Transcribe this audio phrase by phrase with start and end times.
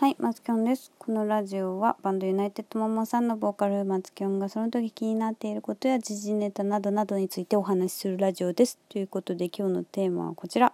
[0.00, 0.92] はい、松きょんです。
[0.96, 8.78] このラジオはバンドユナイテッドモモさんのボーカル松きょんがその時気になっていることや時事ネタなどなどについてお話しするラジオです。
[8.88, 10.72] ということで今日のテーマはこちら。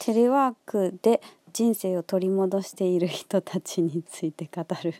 [0.00, 1.20] テレワークで
[1.52, 4.94] 人生を取り戻している人たちについて語る。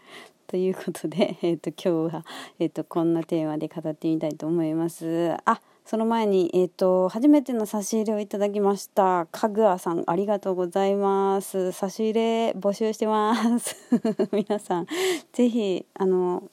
[0.48, 2.24] ということで、えー、と今日は、
[2.58, 5.36] えー、とこんなテーマで語ってみたいと思います。
[5.44, 11.72] あその前に、えー、と初めての差し入れをいただきましたかぐあさんありがとうございます。
[11.72, 13.76] 差し入れ募集してます。
[14.32, 14.86] 皆さん
[15.32, 16.44] ぜひあの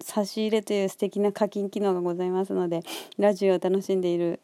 [0.00, 2.80] 差し入れという素敵な課金機能がございますので
[3.18, 4.40] ラジオを楽しんでいる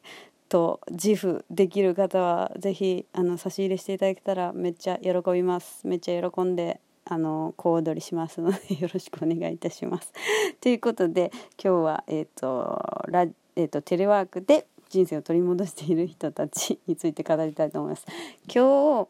[0.49, 5.87] と自負できる方はぜひあの差し入れしていただけたらめっちゃ喜びます。
[5.87, 10.13] めっちゃ喜んであの小躍りしますのでよろしくお願いいたします。
[10.61, 13.27] ということで今日は、えーとラ
[13.59, 18.07] えーと、テレワークで人生を取り戻している人たちについて語りたいと思います。
[18.47, 19.09] 今日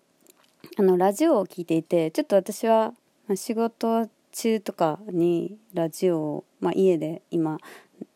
[0.79, 2.95] あのラジオを聞いていてちょっと私は
[3.29, 7.59] ま仕事中とかにラジオを、まあ、家で今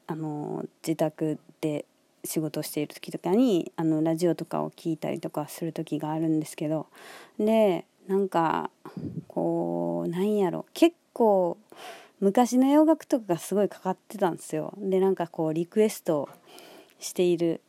[0.07, 1.85] あの自宅で
[2.25, 6.87] 仕事をしている時とかにあのラジオとかを聞いたりとかする時があるんですけど
[7.39, 8.71] でなんか
[9.29, 11.59] こうなんやろ結構
[12.23, 14.73] 昔の洋楽とかがすごいかかってたんですよ。
[14.79, 16.29] でなんかこうリクエスト
[17.01, 17.61] している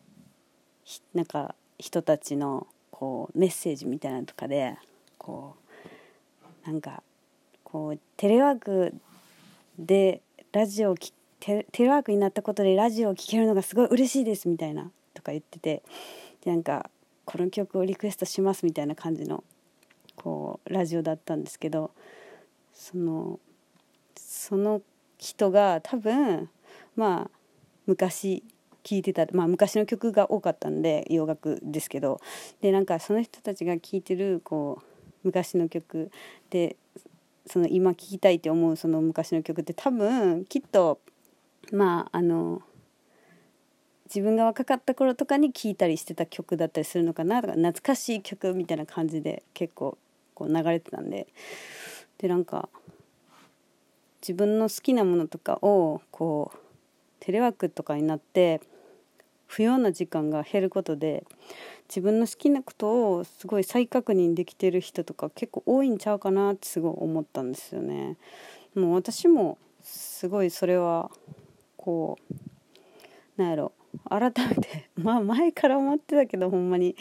[1.16, 4.78] なんか人たちのこうメッセージみたいなのとかで
[5.18, 5.56] こ
[6.64, 7.02] うなんか
[7.64, 8.94] こうテレワーク
[9.80, 10.96] でラジオを
[11.40, 15.81] テレワークになったことでラジオを聴けるのがすごい嬉しいですみたいなとか言ってて
[16.46, 16.92] でなんか
[17.26, 19.44] この曲をリクエストしますみたいな感じの
[20.16, 21.90] こうラジオだったんですけど
[22.72, 23.40] その
[24.16, 24.81] その
[25.17, 26.50] 人が多分
[26.95, 27.31] まあ
[27.86, 28.44] 昔
[28.83, 32.19] 聴いてた、まあ、昔の曲が多かったんで洋楽ですけど。
[32.61, 34.86] でなんかその人たちが聴いてるこう
[35.23, 36.11] 昔の曲
[36.50, 36.75] で
[37.45, 41.00] その今聴きたいって思うその昔の曲って多分きっと
[41.72, 42.62] まああの
[44.06, 49.97] 自分が若かった頃とかに聴いたりしてた曲だったりするのかなとか懐かしい曲みたいな感じで結構
[50.35, 51.28] こう流れてたんで。
[52.19, 52.69] でなんか
[54.23, 56.57] 自分の好きなものとかをこう
[57.19, 58.61] テレワークとかになって
[59.47, 61.25] 不要な時間が減ることで
[61.89, 68.17] 自分の好きなことをすごい再確認できてる人とか結構多いんちゃうかなってすごい思ったんですよね。
[68.75, 71.12] もう私もすごいそれは
[71.75, 72.17] こ
[73.38, 73.73] うなんやろ
[74.09, 76.95] 改めて まあ前から思ってたけどほんまに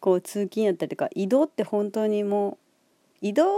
[0.00, 2.58] こう通勤やったりとか移動って本当にもう
[3.20, 3.48] 移動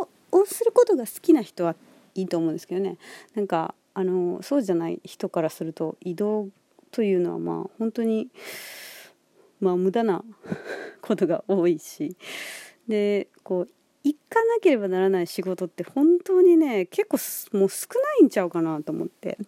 [0.00, 0.08] を
[0.44, 1.76] することが好きな人は
[2.14, 2.98] いいと思うんですけどね。
[3.34, 6.48] なんかあのそうじゃない人からすると移動
[6.90, 8.28] というのはまあ本当に
[9.60, 10.24] まあ無駄な
[11.00, 12.16] ことが多いし。
[12.88, 13.68] でこう
[14.02, 19.38] 行かなければならない仕事って本当にね結構もう少ないんちゃうかなと思って。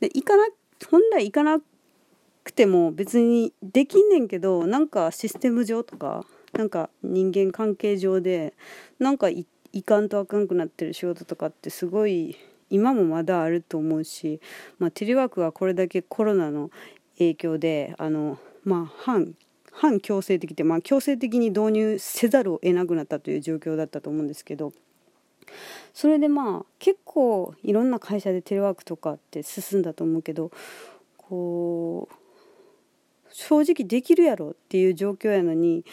[0.00, 0.48] で行かな
[0.90, 1.60] 本来行かな
[2.42, 8.54] くても別にできんねんけどなんかシステム上とかなんか人間関係上で
[8.98, 12.36] なんか行ってかんとあかんくなってる仕事とかってすごい
[12.70, 14.40] 今もまだあると思うし、
[14.78, 16.70] まあ、テレワークはこれだけコロナの
[17.18, 19.34] 影響であの、まあ、反
[19.72, 24.72] 反強制的で、まあ、強制的に導入せざるを得なくなったという状況だったと思うんですけど
[25.94, 30.50] それでまあ結構いろんな会社でテレワークとかって進んだと思うけど
[31.16, 32.14] こう
[33.32, 35.84] 正直できるやろっていう状況やのに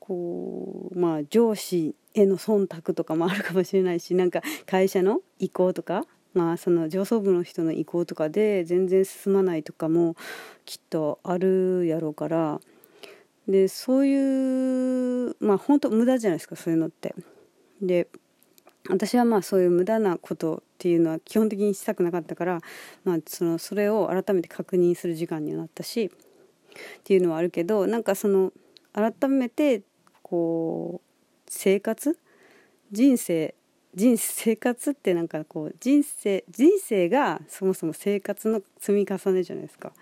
[0.00, 6.04] こうまあ上司への忖度とかもあるかもしれないしなんか会社の意向とか
[6.34, 10.16] まあその上層部の人の意向とかで全然進まないとかも
[10.64, 12.60] きっとあるやろうから
[13.46, 17.14] でそういうまあ本当無駄じゃないですかそういうのって。
[17.80, 18.08] で
[18.88, 22.60] 私はまあそういう無駄なことっていうのは基本的にしたくなかったから、
[23.04, 26.10] まあ、そのそれを改めて確認する時間にはなったしっ
[27.02, 28.52] ていうのはあるけどなんかその
[28.92, 29.82] 改めて
[30.22, 31.05] こう
[31.48, 32.18] 生活？
[32.92, 33.54] 人生
[33.94, 39.92] 人生活ってなんかこう人生人生がそもそも生活の積み重ねじゃないですか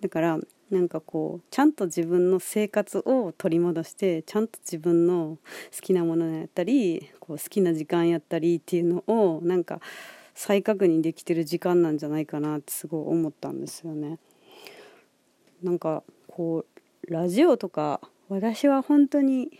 [0.00, 0.38] だから
[0.70, 5.36] なんかこうちゃんと自分の生活を取り戻してちゃんと自分の
[5.74, 9.80] 好きなものやったりこう好きな時間やったりっていうのをなんか
[10.34, 14.18] 再確認できてる時間なんじゃないかなってすごい思ったんですよね。
[15.62, 16.64] なんかこ
[17.06, 19.50] うラジオとか私は本当に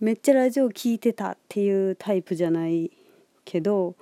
[0.00, 2.92] めっちゃラジオ聴いてたっていうタイプじゃない
[3.44, 3.96] けど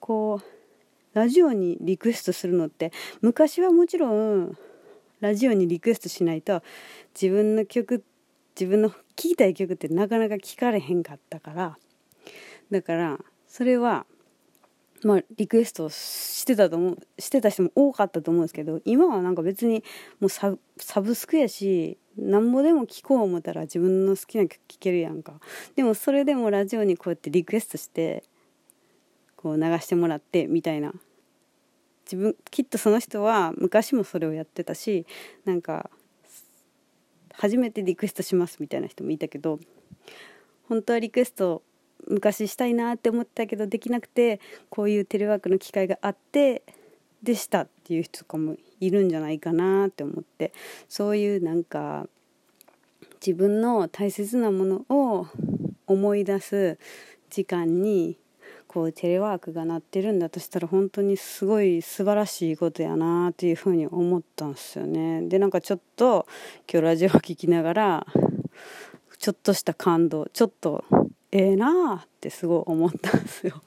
[0.00, 4.56] こうラジオにリクエストするのって昔はもちろん
[5.20, 6.62] ラジオにリクエストしないと
[7.14, 8.04] 自分の曲
[8.58, 11.78] 自分の聴きたい曲ってなかなか聞かれへんかったから
[12.70, 14.04] だからそれは
[15.04, 19.84] まあリクエストしてたと思うしてた人も多かったと思うんですけど今はなんか別に
[20.18, 20.56] もうサ
[21.00, 25.34] ブスクやしなんぼでも聴こう思ったら自分の好きな曲聴けるやんか。
[25.74, 28.24] でもそれでもラジオにこうやってリクエストして
[29.36, 30.92] こう流してもらってみたいな。
[32.06, 35.06] 自分きっとその人は昔もそれをやってたし
[35.44, 35.90] なんか
[37.34, 39.58] 初めてリクエストしますみたいな人もいたけど
[40.68, 41.62] 本当はリクエスト
[42.06, 44.40] 昔したいなって思ったけどできなくて
[44.70, 46.62] こういうテレワークの機会があって
[47.22, 50.52] でしたっていう人とかもいるんじゃないかなって思って
[50.88, 52.06] そういうなんか
[53.24, 55.26] 自分の大切なものを
[55.86, 56.78] 思い出す
[57.30, 58.18] 時間に
[58.76, 65.22] こうテレワークがなってるんだとしたら本当にすごい素晴らしいことやなっていうふうに思ったんですよね。
[65.22, 66.26] でなんかちょっと
[66.70, 68.06] 今日ラジオを聴きながら
[69.18, 70.84] ちょっとした感動ちょっと
[71.32, 73.62] ええなあってすごい思ったんですよ。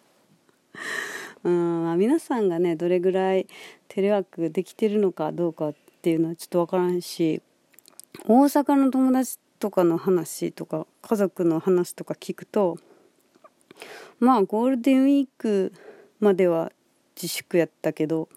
[1.43, 3.47] うん、皆さんがねどれぐらい
[3.87, 7.41] テレワークできてるのかどうかっていうのはちょっと分からんし
[8.25, 12.77] 大阪の友達とかの話とか家族の話とか聞くと
[14.19, 15.73] まあゴールデンウィーク
[16.19, 16.71] までは
[17.15, 18.29] 自粛やったけど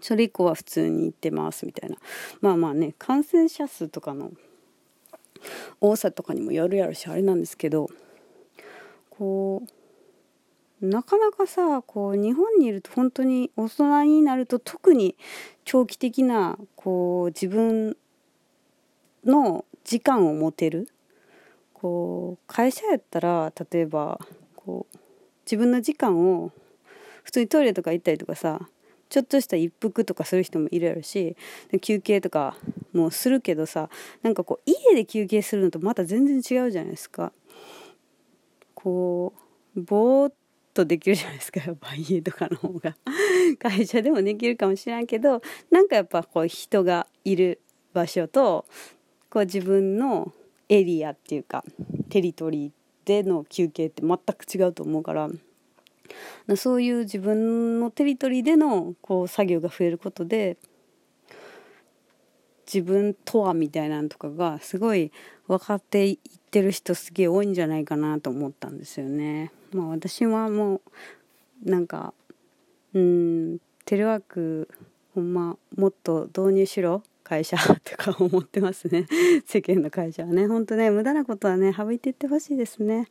[0.00, 1.96] それ以降は普通に行ってますみたいな。
[2.40, 4.30] まあまあね感染者数とかの
[5.80, 7.88] 多さとかにもよるやろしあれなんですけど
[9.10, 9.77] こう
[10.80, 15.16] なかなかさこう日本にいると本当に大人になると特に
[15.64, 17.96] 長期的なこう自分
[19.24, 20.88] の時間を持てる。
[21.80, 24.18] こう会社やったら例えば
[24.56, 24.98] こう
[25.44, 26.50] 自分の時間を
[27.22, 28.68] 普通にトイレとか行ったりとかさ
[29.08, 31.36] ちょっとした一服とかする人もいるやろし
[31.80, 32.56] 休憩とか
[32.92, 33.90] もするけどさ
[34.22, 37.32] なんかこう家で休憩するのとまた全然違うじゃないですか。
[38.74, 39.32] こ
[39.76, 40.32] うぼーっ
[40.78, 42.96] とできるじゃないですかやっぱ家とかの方が
[43.58, 47.60] 会社でもできるかもしれんけどなんかやっぱこう人がいる
[47.92, 48.64] 場所と
[49.30, 50.32] こう自分の
[50.68, 51.64] エリアっていうか
[52.10, 52.70] テリトリー
[53.04, 55.28] での休憩って全く違うと思うから
[56.56, 60.56] そういう自分のテリトリーでのこう作業が増えることで
[62.72, 65.10] 自分とはみたいなのとかがすごい
[65.48, 66.18] 分かっていっ
[66.50, 69.50] てる人すげえ多いんじゃないかなと思ったんですよね。
[69.72, 70.80] まあ私はも
[71.64, 72.14] うなんか
[72.94, 74.68] うんテレワーク
[75.14, 79.06] ほんまもっと導入しろ会社とか思ってますね。
[79.44, 80.46] 世間の会社はね。
[80.46, 83.08] ほんとね無駄なことはね省いていってほしいですね。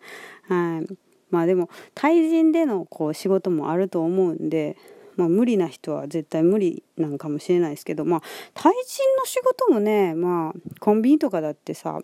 [0.48, 0.98] はい。
[1.30, 4.78] まあでも対人でのこう仕事もあると思うんで
[5.18, 8.22] まあ、無理な人は絶対無理なんかもしれないですけど、まあ、
[8.54, 12.00] 対人の仕事もね、まあ、コンビニとかだってさ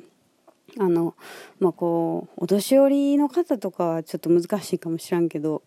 [0.80, 1.16] あの
[1.60, 5.62] まあこうお年寄りの方とかはちょっと難しいかもしらんけど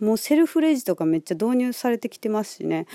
[0.00, 2.86] もうセルフレジとかめっちゃ導入されてきてますしね。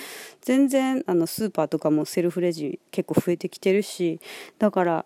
[0.41, 4.19] 全然あのスーパーとかもセルフレジ結構増えてきてるし
[4.59, 5.05] だから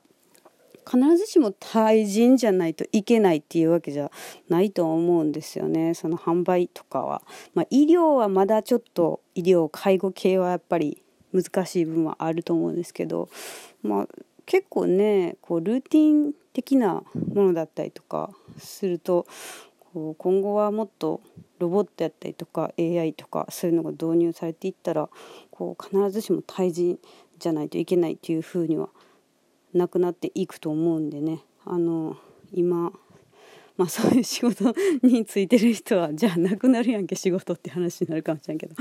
[0.90, 4.10] 必ずしも対人じゃないといけないっていうわけじゃ
[4.50, 5.94] ないと思うんですよね。
[5.94, 7.22] その販売とかは、
[7.54, 13.30] まあ、医療はまだちょっと医療介護系はやっぱり難しい部分はあると思うんですけど、
[13.84, 14.08] まあ、
[14.50, 17.04] 結構ねこうルーティン的な
[17.34, 19.28] ものだったりとかすると
[19.94, 21.22] こう今後はもっと
[21.60, 25.08] ロボットやったりとか AI とかそういうのが導入されていったら
[25.52, 26.98] こう必ずしも対人
[27.38, 28.90] じゃないといけないっていうふうには
[29.72, 31.42] なくなっていくと思うんでね。
[31.66, 32.18] あの
[32.52, 32.92] 今
[33.78, 38.76] まあそういう仕事についてる人はじゃあなくなるやんけ仕事って話になるかもしれんけど。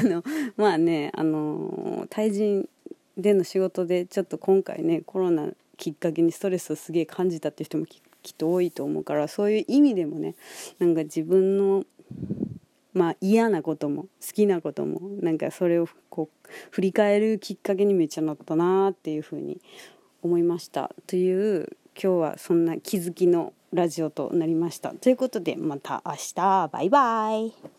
[0.00, 0.22] あの
[0.56, 2.68] まあねあの対人
[3.18, 10.34] での仕事でちょっと今回ねコロナきっかけにストレスをすげえ感じたっていう人もきっと多いと思うからそういう意味でもね
[10.78, 11.84] なんか自分の
[12.94, 19.60] まあ嫌なことも好きなこともなんかそれをこう振り返るきっかけにめっちゃなったなっていうふうに
[20.22, 20.90] 思いました。
[21.06, 24.90] という今日はそんな気づきのラジオとなりました。
[24.94, 26.68] ということでまた明日。
[26.72, 27.77] バイバイ。